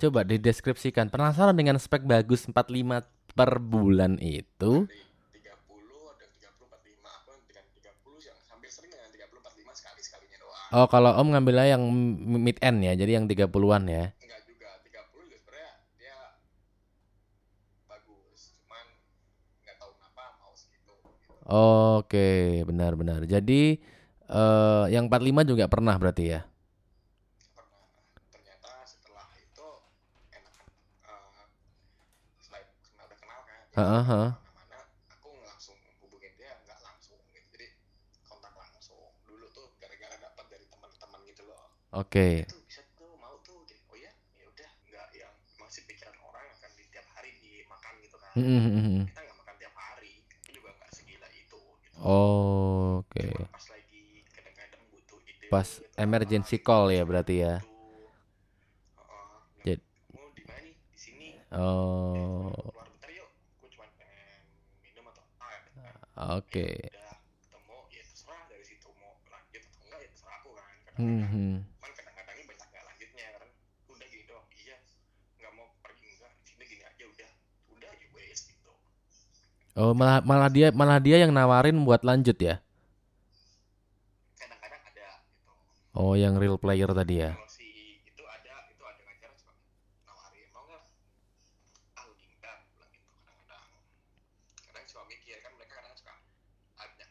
[0.00, 1.06] Coba dideskripsikan.
[1.08, 3.06] Penasaran dengan spek bagus 45
[3.36, 4.90] per bulan itu?
[4.90, 5.09] 45
[10.70, 11.82] Oh, kalau om ngambilnya yang
[12.46, 14.04] mid end ya, jadi yang 30-an ya.
[14.22, 16.18] enggak juga 30 juga sebenarnya dia
[17.90, 18.86] bagus cuman
[19.66, 21.26] nggak tahu kenapa mau segitu gitu.
[21.98, 23.26] Oke, benar-benar.
[23.26, 23.82] Jadi
[24.30, 26.40] eh yang 45 juga pernah berarti ya?
[27.50, 27.82] pernah
[28.30, 29.68] ternyata setelah itu
[30.30, 30.66] enakan
[31.02, 31.42] eh
[32.38, 34.30] setelah kenal udah kenal kan Heeh, heeh.
[34.54, 34.78] mana
[35.10, 37.68] aku langsung hubungin dia nggak langsung gitu jadi
[38.30, 41.20] kontak langsung dulu tuh gara-gara dapat dari teman-teman
[41.90, 42.46] gitu Oke.
[42.46, 46.46] tuh bisa tuh mau tuh gitu oh ya ya udah nggak yang masih pikiran orang
[46.56, 49.02] akan di tiap hari dimakan gitu kan Mm, mm, mm, mm.
[49.08, 53.26] kita nggak makan tiap hari itu juga nggak segila itu gitu Oke.
[53.28, 57.54] Cuma pas lagi kadang-kadang butuh ide Pas gitu, emergency apa, call ya gitu, berarti ya.
[57.58, 58.06] butuh.
[58.96, 63.28] Heeh, Jad- mau di mana nih di sini Oh, keluar bentar yuk
[63.60, 64.42] gue cuma pengen
[64.80, 65.94] minum atau apa gitu kan.
[66.38, 66.66] oke.
[66.86, 67.10] udah
[67.42, 71.32] ketemu ya terserah dari situ mau lanjut atau enggak ya terserah aku kan Hmm, kadang-kadang
[71.32, 71.54] hmm.
[71.74, 73.48] cuman kadang-kadangnya banyak nggak lanjutnya kan
[73.90, 74.76] udah gini doang iya
[75.38, 77.30] nggak mau pergi enggak di sini gini aja udah
[78.16, 78.70] gitu
[79.78, 82.58] Oh, malah malah dia malah dia yang nawarin buat lanjut ya.
[84.36, 85.52] kadang-kadang ada gitu
[85.92, 87.30] Oh, yang real player tadi ya.
[87.32, 87.66] kalau si
[88.02, 89.52] itu ada itu ada ngajar suka
[90.04, 90.82] nawarin mau nggak
[91.94, 93.64] ah udah enggak bilang gitu kadang-kadang
[94.60, 96.12] kadang suka mikir kan mereka kadang suka
[96.78, 97.06] ada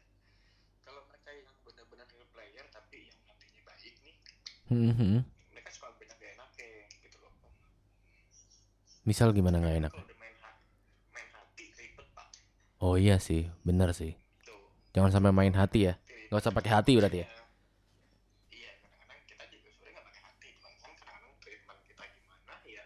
[0.84, 4.16] kalau mereka yang benar-benar real player tapi yang hatinya baik nih
[4.70, 5.20] Hmm, hmm.
[5.50, 6.68] mereka suka banyak gak enaknya
[7.02, 7.32] gitu loh
[9.02, 9.92] Misal gimana nggak enak?
[9.92, 10.62] kalau udah main hati
[11.10, 12.28] main hati ribet pak
[12.80, 14.16] Oh iya sih, benar sih.
[14.42, 14.60] tuh
[14.96, 15.94] Jangan sampai main hati ya.
[16.30, 17.28] Nggak usah pakai hati berarti ya.
[18.50, 22.84] iya kadang-kadang kita juga sebenarnya pakai hati cuman kan kadang-kadang treatment kita gimana ya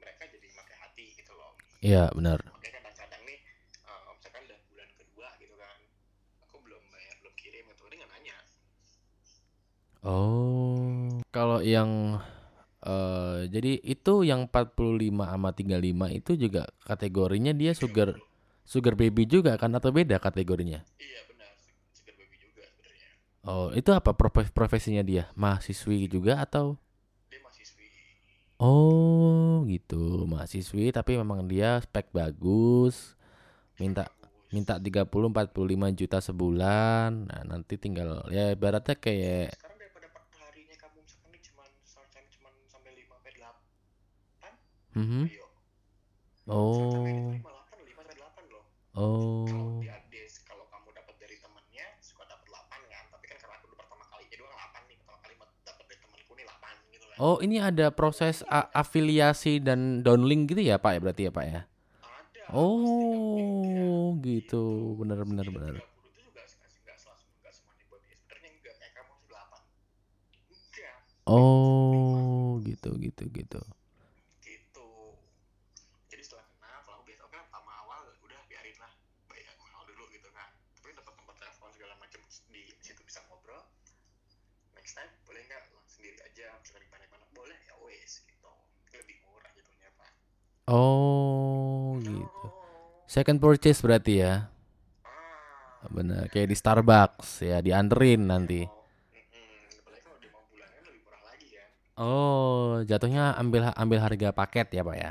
[0.00, 2.38] mereka jadi pakai hati gitu loh Iya, benar.
[2.48, 3.38] makanya kadang-kadang nih
[3.84, 5.76] eh, misalkan udah bulan kedua gitu kan
[6.42, 8.36] aku belum bayar belum kirim gitu dia nanya
[10.02, 12.18] Oh, kalau yang
[12.82, 18.18] eh jadi itu yang 45 sama 35 itu juga kategorinya dia sugar
[18.62, 20.80] sugar baby juga kan atau beda kategorinya?
[20.96, 21.50] iya benar
[21.92, 23.08] sugar baby juga sebenarnya
[23.42, 25.26] Oh, itu apa profe- profesinya dia?
[25.34, 26.78] Mahasiswi juga atau?
[27.26, 27.86] dia mahasiswi
[28.56, 30.22] Oh, gitu.
[30.24, 33.18] Mahasiswi tapi memang dia spek bagus.
[33.76, 34.06] Minta
[34.54, 37.26] minta 30 45 juta sebulan.
[37.26, 40.06] Nah, nanti tinggal ya ibaratnya kayak sekarang daripada
[40.38, 41.34] harinya kamu misalkan
[41.82, 44.52] searching cuman sampai 5 sampai 8
[44.94, 45.22] Mhm.
[45.26, 45.44] ayo
[46.46, 47.34] Oh.
[48.92, 49.48] Oh.
[49.48, 49.96] kalau dia
[50.44, 53.04] kalau kamu dapat dari temennya suka dapat 8 kan?
[53.08, 54.96] Tapi kan karena aku pertama kali jadi doang 8 nih.
[54.98, 57.16] Pertama kali dapat dari temanku nih 8 gitu kan.
[57.18, 61.44] Oh, ini ada proses a- afiliasi dan downlink gitu ya, Pak ya berarti ya, Pak
[61.46, 61.60] ya?
[62.02, 64.62] ada Oh, gitu.
[65.00, 65.72] Benar benar benar.
[65.72, 69.26] 30 itu juga nggak nggak selalu nggak semuanya buat dia sebenarnya enggak kayak kamu harus
[69.26, 69.60] 8
[70.44, 73.62] enggak Oh, gitu gitu gitu.
[74.42, 74.88] gitu
[76.10, 78.92] jadi setelah kenal kalau aku biasa kan pertama awal udah biarin lah
[79.30, 79.54] bayar
[80.32, 83.60] gitu kan tapi dapat tempat telepon segala macam di situ bisa ngobrol
[84.72, 88.50] next time boleh nggak sendiri aja misalkan di mana mana boleh gratis gitu
[88.92, 90.10] lebih murah jatuhnya pak
[90.62, 92.22] Oh, gitu.
[92.22, 93.02] Oh.
[93.04, 94.46] Second purchase berarti ya.
[95.02, 98.62] Ah, Bener, kayak di Starbucks ya, dianterin nanti.
[98.62, 98.70] oh,
[101.26, 101.68] lagi kan
[101.98, 105.10] Oh, jatuhnya ambil ambil harga paket ya, Pak ya.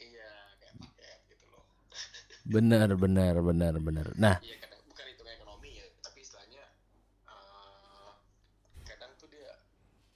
[0.00, 1.62] iya kayak paket gitu loh
[2.48, 4.06] Bener, bener, bener, bener.
[4.16, 6.64] Nah, iya kadang bukan hitungan ekonomi ya tapi istilahnya
[7.28, 8.10] eh,
[8.88, 9.52] kadang tuh dia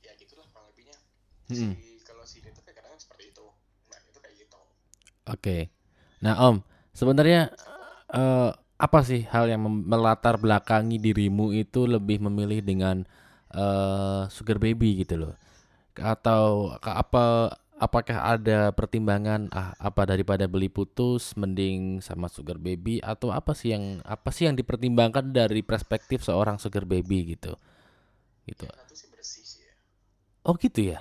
[0.06, 0.96] ya gitulah kurang lebihnya
[1.52, 3.46] si kalau si dia tuh kayak kadang seperti itu
[3.90, 4.58] nah itu kayak gitu
[5.28, 5.58] oke.
[6.24, 6.56] Nah, Om,
[6.96, 7.40] sebenarnya
[8.14, 13.04] eh, apa sih hal yang melatar belakangi dirimu itu lebih memilih dengan
[13.54, 15.34] eh, sugar baby gitu loh?
[15.98, 17.24] Atau ke- apa
[17.82, 23.74] apakah ada pertimbangan ah apa daripada beli putus mending sama sugar baby atau apa sih
[23.74, 27.52] yang apa sih yang dipertimbangkan dari perspektif seorang sugar baby gitu?
[28.46, 28.66] Gitu.
[28.66, 29.74] satu sih bersih sih ya
[30.42, 30.98] Oh, gitu ya.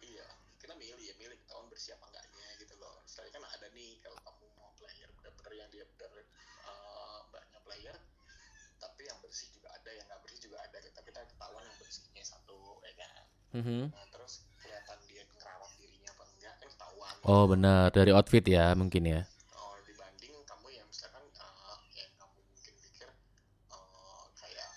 [0.00, 0.24] iya
[0.56, 4.20] kita milih ya milih tahun bersih apa enggaknya gitu loh istilahnya kan ada nih kalau
[4.24, 7.96] kamu mau player bener-bener yang dia bener eh, banyak player
[8.78, 12.24] tapi yang bersih juga ada yang nggak bersih juga ada tapi kita ketahuan yang bersihnya
[12.24, 13.80] satu ya kan Mhm.
[13.88, 18.72] nah terus kelihatan dia ngerawat dirinya apa enggak kan ketahuan Oh, benar dari outfit ya
[18.78, 19.20] mungkin ya.
[19.54, 23.08] Oh, dibanding kamu yang misalkan uh, yang kamu mungkin pikir
[23.70, 24.70] uh, kayak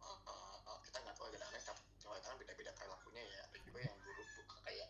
[0.00, 1.76] uh, uh, kita nggak tahu kadang-kadang kan
[2.22, 4.88] kadang beda-beda perilakunya ya ada juga yang buruh bu- kayak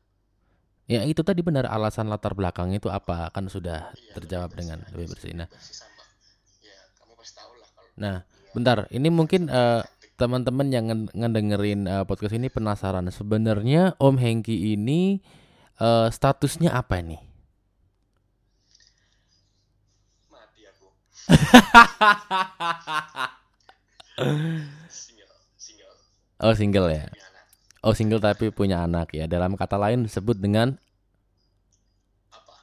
[0.91, 3.31] Ya itu tadi benar alasan latar belakangnya itu apa?
[3.35, 5.31] Kan sudah Iya, terjawab lebih dengan bersih lebih bersih.
[5.31, 5.79] sih, Nah, bersih
[6.67, 10.11] ya kamu pasti tahu lah kalau Nah, dia bentar, ini mungkin cantik.
[10.21, 10.85] teman-teman yang
[11.15, 13.07] ngedengerin eh, podcast ini penasaran.
[13.11, 15.01] Sebenarnya Om Hengki ini
[15.81, 17.21] eh, statusnya apa nih?
[20.31, 20.89] mati aku
[26.41, 27.05] Oh single ya.
[27.87, 29.25] Oh single tapi punya anak ya.
[29.31, 30.77] Dalam kata lain disebut dengan
[32.31, 32.55] apa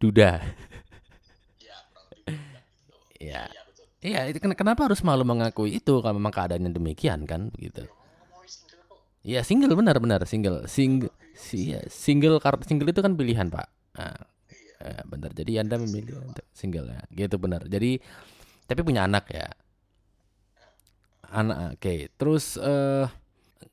[0.00, 0.30] duda.
[1.60, 1.76] ya
[2.16, 3.42] gitu Iya.
[3.52, 7.54] iya betul Iya, itu ken- kenapa harus malu mengakui itu kalau memang keadaannya demikian kan
[7.54, 7.86] begitu.
[7.86, 7.94] kok
[9.22, 13.66] Iya single benar-benar single single si ya, single kartu single itu kan pilihan pak.
[13.98, 14.18] Nah,
[14.50, 15.30] iya eh, benar.
[15.34, 17.62] Jadi anda memilih untuk single ya, gitu benar.
[17.70, 18.02] Jadi
[18.68, 19.48] tapi punya anak ya.
[21.32, 21.94] Anak, oke.
[22.20, 23.06] Terus eh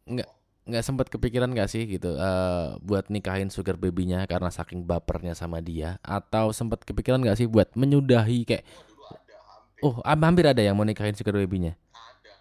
[0.09, 0.29] nggak
[0.69, 5.57] nggak sempat kepikiran nggak sih gitu eh buat nikahin sugar babynya karena saking bapernya sama
[5.63, 10.45] dia atau sempat kepikiran nggak sih buat menyudahi kayak oh ada hampir oh am- hampir
[10.45, 11.73] ada yang mau nikahin sugar babynya.
[11.93, 12.33] ada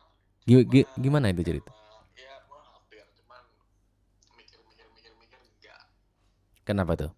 [0.49, 1.71] gi- gimana itu cerita?
[1.73, 3.43] Cuma, ya mau hampir cuman
[4.37, 5.81] mikir mikir mikir mikir enggak
[6.69, 7.11] Kenapa tuh?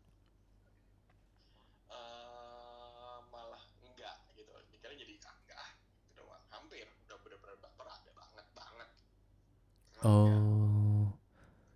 [1.91, 7.87] Eh, malah enggak gitu mikirnya jadi ah, enggak ah itu doang hampir udah bener-bener baper
[7.89, 9.90] ada banget banget Cuman enggak.
[10.01, 11.13] Oh,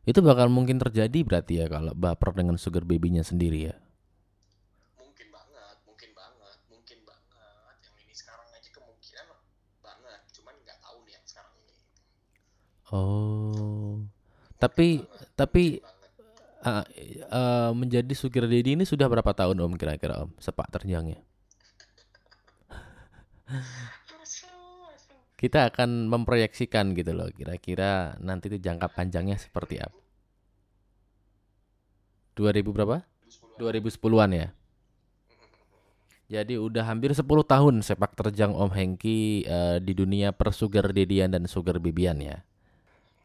[0.09, 3.77] itu bakal mungkin terjadi berarti ya kalau baper dengan sugar babynya sendiri ya.
[4.97, 7.77] mungkin banget mungkin banget mungkin banget.
[7.85, 9.27] Yang ini sekarang aja kemungkinan
[9.85, 11.77] banget cuman nggak tahu nih yang sekarang ini.
[12.97, 13.93] Oh,
[14.57, 15.05] tapi
[15.37, 16.11] tapi banget.
[16.65, 16.85] uh,
[17.29, 21.21] uh, menjadi sugar daddy ini sudah berapa tahun om kira-kira om sepak terjangnya?
[25.44, 30.00] Kita akan memproyeksikan gitu loh kira-kira nanti itu jangka panjangnya seperti apa?
[32.33, 33.04] 2000 berapa?
[33.61, 34.48] 2010 2010-an ya.
[36.33, 41.28] Jadi udah hampir 10 tahun sepak terjang Om Hengki eh, di dunia per sugar dedian
[41.28, 42.40] dan sugar bibian ya.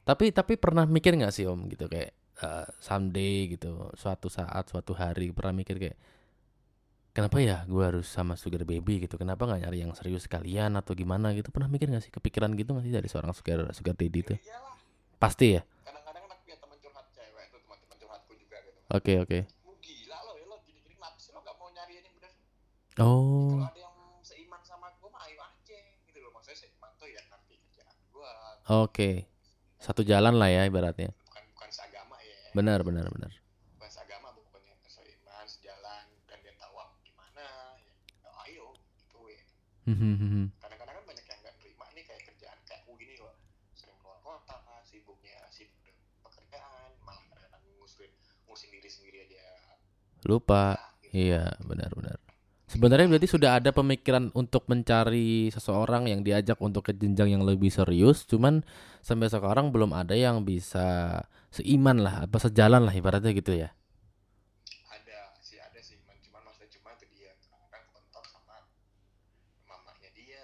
[0.03, 2.11] Tapi tapi pernah mikir nggak sih Om gitu kayak
[2.43, 5.95] eh, someday gitu, suatu saat, suatu hari pernah mikir kayak
[7.11, 9.15] kenapa ya gue harus sama sugar baby gitu?
[9.15, 11.49] Kenapa nggak nyari yang serius sekalian atau gimana gitu?
[11.49, 14.33] Pernah mikir nggak sih kepikiran gitu nggak sih dari seorang sugar sugar daddy itu?
[14.39, 14.75] iyalah
[15.19, 15.61] Pasti ya.
[15.83, 19.39] kadang-kadang aku punya teman curhat cewek tuh teman-teman curhatku juga gitu Oke oke.
[19.67, 22.31] lu gila lo ya lo gini-gini kenapa sih lo gak mau nyari yang bener
[22.99, 27.07] Oh kalau ada yang seiman sama gue mah ayo aja gitu loh maksudnya seiman tuh
[27.07, 28.31] ya ngerti kerjaan gue
[28.69, 29.09] oke.
[29.79, 31.11] Satu jalan lah ya ibaratnya.
[31.23, 33.31] bukan bukan seagama ya Benar benar benar.
[33.75, 37.43] bukan seagama bukannya seiman sejalan dan dia tahu aku gimana
[38.19, 39.19] ya ayo gitu
[39.89, 43.33] ya Hmm, kadang-kadang kan banyak yang nggak terima nih kayak kerjaan kayak aku gini loh
[43.73, 48.11] sering keluar kota sibuknya sibuk dengan pekerjaan malah kadang-kadang ngurusin
[48.45, 49.43] ngurusin diri sendiri aja
[50.27, 50.77] Lupa.
[50.77, 50.77] ya,
[51.09, 51.17] gitu.
[51.17, 52.17] Iya, benar-benar.
[52.69, 57.73] Sebenarnya berarti sudah ada pemikiran untuk mencari seseorang yang diajak untuk ke jenjang yang lebih
[57.73, 58.61] serius, cuman
[59.01, 61.17] sampai sekarang belum ada yang bisa
[61.49, 63.73] seiman lah, apa sejalan lah ibaratnya gitu ya.
[64.93, 68.55] ada sih ada sih cuman maksudnya cuma itu dia kadang-kadang kebentok sama
[69.69, 70.41] mamanya dia.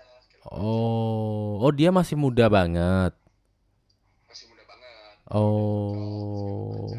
[0.53, 3.13] Oh, oh dia masih muda banget.
[4.29, 6.93] masih muda banget Oh.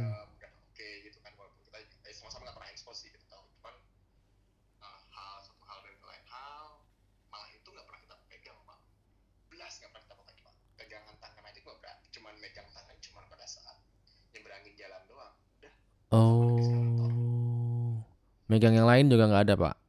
[16.17, 17.99] Oh.
[18.47, 19.86] Megang yang lain juga nggak ada, Pak.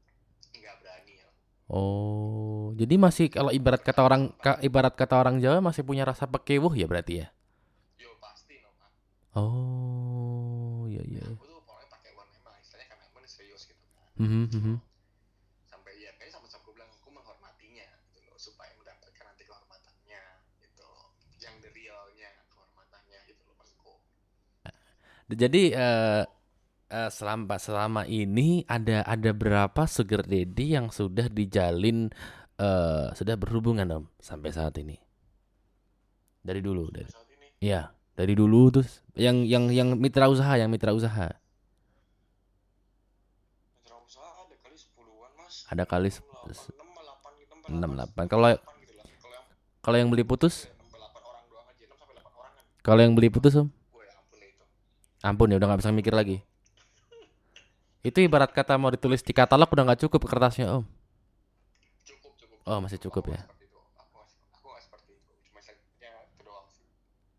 [1.68, 4.32] Oh, jadi masih kalau ibarat kata orang
[4.64, 7.28] ibarat kata orang Jawa masih punya rasa pekewuh ya berarti ya?
[8.00, 8.92] yo pasti no pak
[9.36, 11.24] Oh, iya iya.
[11.28, 12.28] aku tuh pokoknya pakai emang
[12.64, 14.76] istilahnya karena emang serius gitu kan Mhm, mhm.
[15.68, 20.22] sampai ya sama-sama gue bilang aku menghormatinya gitu loh supaya mendapatkan nanti kehormatannya
[20.64, 21.12] gitu loh
[21.44, 23.92] yang the realnya kehormatannya gitu loh maksudku
[25.28, 26.24] Jadi eh
[26.88, 32.12] eh, selama selama ini ada ada berapa sugar daddy yang sudah dijalin
[32.58, 34.98] eh sudah berhubungan Om sampai saat ini?
[36.42, 40.72] Dari dulu dari saat ini Iya, dari dulu terus yang yang yang mitra usaha, yang
[40.72, 41.34] mitra usaha.
[43.76, 46.10] mitra usaha ada kali sepuluhan mas Ada kali
[46.78, 47.54] enam delapan gitu
[47.92, 48.26] delapan.
[48.32, 49.44] Kalau gitu kalau yang
[49.84, 55.68] kalau yang beli putus, orang kan kalau yang beli putus Om, ya ampun ya udah
[55.68, 56.38] nggak bisa mikir lagi.
[58.06, 60.86] Itu ibarat kata mau ditulis di katalog udah nggak cukup kertasnya Om.
[62.06, 63.42] cukup cukup Oh, masih cukup Aku ya.
[63.42, 63.78] seperti itu.
[63.98, 64.18] aku
[64.54, 66.86] aku seperti itu cuma itu doang sih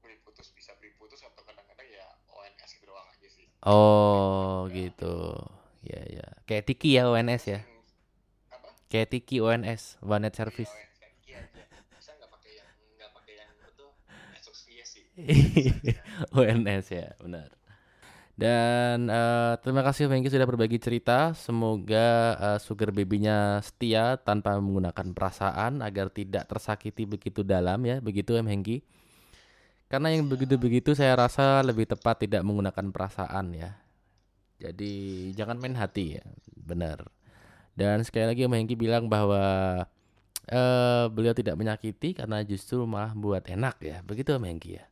[0.03, 5.35] beli putus bisa beli putus atau kadang-kadang ya ONS gitu doang aja sih Oh gitu,
[5.83, 6.27] ya ya.
[6.47, 7.61] Kayak Tiki ya ONS ya.
[8.55, 10.73] Apa Kayak Tiki ONS, One Service.
[11.29, 11.45] Iya,
[13.69, 13.87] itu
[14.41, 15.05] SOCS sih.
[16.39, 17.58] ONS ya, benar.
[18.39, 21.35] Dan eh, terima kasih Mengki sudah berbagi cerita.
[21.35, 28.39] Semoga eh, sugar baby-nya setia tanpa menggunakan perasaan agar tidak tersakiti begitu dalam ya, begitu
[28.39, 28.87] Em Hengki.
[29.91, 33.75] Karena yang begitu-begitu saya rasa lebih tepat tidak menggunakan perasaan ya.
[34.63, 34.95] Jadi
[35.35, 36.25] jangan main hati ya,
[36.55, 37.11] benar.
[37.75, 39.83] Dan sekali lagi Om Hengki bilang bahwa
[40.47, 43.99] eh beliau tidak menyakiti karena justru malah buat enak ya.
[44.07, 44.87] Begitu Om Hengki ya.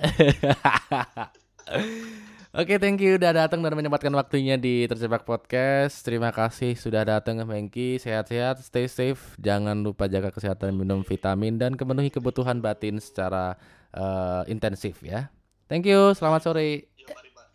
[2.50, 6.02] Oke, thank you udah datang dan menyempatkan waktunya di Terjebak Podcast.
[6.02, 7.88] Terima kasih sudah datang ke Mengki.
[8.02, 9.38] Sehat-sehat, stay safe.
[9.38, 13.54] Jangan lupa jaga kesehatan, minum vitamin dan memenuhi kebutuhan batin secara
[13.94, 15.30] eh, intensif ya.
[15.70, 16.90] Thank you, selamat sore.
[16.98, 17.46] Sabar.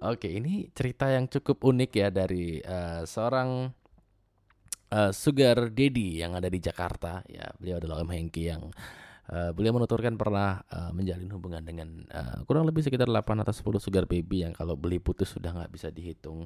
[0.16, 3.68] Oke, ini cerita yang cukup unik ya dari eh, seorang
[4.88, 7.20] eh, sugar daddy yang ada di Jakarta.
[7.28, 8.72] Ya, beliau adalah Om Hengki yang
[9.30, 13.78] eh, beliau menuturkan pernah eh, menjalin hubungan dengan eh, kurang lebih sekitar 8 atau 10
[13.78, 16.44] sugar baby yang kalau beli putus sudah nggak bisa dihitung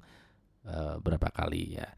[0.68, 1.88] eh, berapa kali ya.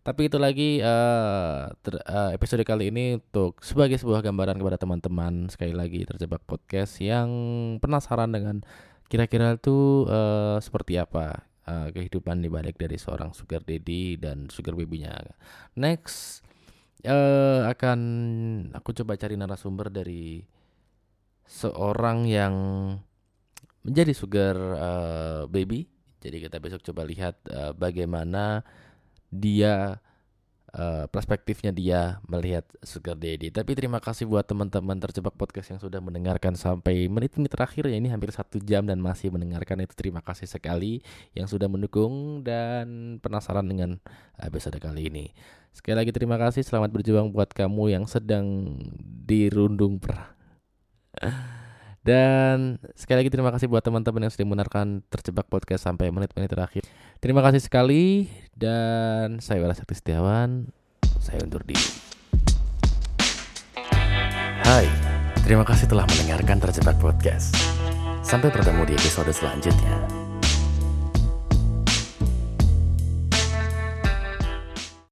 [0.00, 5.52] Tapi itu lagi eh, ter- eh, episode kali ini untuk sebagai sebuah gambaran kepada teman-teman
[5.52, 7.28] sekali lagi terjebak podcast yang
[7.84, 8.64] penasaran dengan
[9.12, 14.72] kira-kira tuh eh, seperti apa eh, kehidupan di balik dari seorang sugar daddy dan sugar
[14.72, 15.36] baby-nya.
[15.76, 16.48] Next
[17.04, 18.00] eh akan
[18.76, 20.44] aku coba cari narasumber dari
[21.50, 22.54] seorang yang
[23.82, 25.88] menjadi sugar eh, baby.
[26.20, 28.60] Jadi kita besok coba lihat eh, bagaimana
[29.32, 29.98] dia
[30.70, 33.50] eh, perspektifnya dia melihat sugar daddy.
[33.50, 38.12] Tapi terima kasih buat teman-teman terjebak podcast yang sudah mendengarkan sampai menit-menit terakhir ya ini
[38.12, 41.00] hampir satu jam dan masih mendengarkan itu terima kasih sekali
[41.32, 43.96] yang sudah mendukung dan penasaran dengan
[44.38, 45.26] episode kali ini.
[45.70, 48.76] Sekali lagi terima kasih selamat berjuang buat kamu yang sedang
[49.26, 50.34] dirundung perang.
[52.00, 56.82] Dan sekali lagi terima kasih buat teman-teman yang sudah mendengarkan terjebak podcast sampai menit-menit terakhir.
[57.20, 58.26] Terima kasih sekali
[58.56, 60.72] dan saya Wala Sakti Setiawan.
[61.20, 61.84] Saya undur diri.
[64.64, 64.88] Hai,
[65.44, 67.52] terima kasih telah mendengarkan terjebak podcast.
[68.24, 70.19] Sampai bertemu di episode selanjutnya.